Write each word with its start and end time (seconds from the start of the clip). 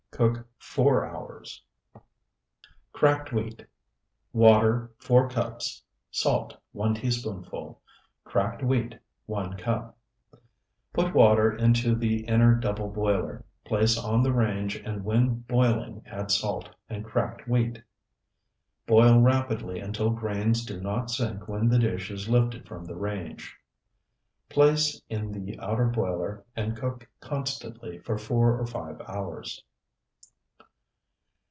Cook 0.11 0.45
four 0.59 1.03
hours. 1.05 1.63
CRACKED 2.93 3.31
WHEAT 3.31 3.65
Water, 4.33 4.91
4 4.99 5.29
cups. 5.29 5.81
Salt, 6.11 6.55
1 6.73 6.93
teaspoonful. 6.95 7.81
Cracked 8.23 8.61
wheat, 8.61 8.93
1 9.25 9.57
cup. 9.57 9.97
Put 10.93 11.15
water 11.15 11.51
into 11.55 11.95
the 11.95 12.23
inner 12.25 12.53
double 12.53 12.89
boiler, 12.91 13.43
place 13.65 13.97
on 13.97 14.21
the 14.21 14.33
range, 14.33 14.75
and 14.75 15.03
when 15.03 15.39
boiling 15.47 16.03
add 16.05 16.29
salt 16.29 16.69
and 16.87 17.03
cracked 17.03 17.47
wheat. 17.47 17.81
Boil 18.85 19.17
rapidly 19.21 19.79
until 19.79 20.11
grains 20.11 20.63
do 20.65 20.79
not 20.79 21.09
sink 21.09 21.47
when 21.47 21.67
the 21.67 21.79
dish 21.79 22.11
is 22.11 22.29
lifted 22.29 22.67
from 22.67 22.85
the 22.85 22.97
range. 22.97 23.57
Place 24.49 25.01
in 25.09 25.31
the 25.31 25.57
outer 25.59 25.87
boiler 25.87 26.45
and 26.55 26.77
cook 26.77 27.07
constantly 27.21 27.97
for 27.99 28.19
four 28.19 28.59
or 28.59 28.67
five 28.67 29.01
hours. 29.07 29.63